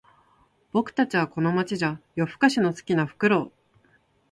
[0.71, 3.53] 僕たちはこの街じゃ夜ふかしの好きなフクロウ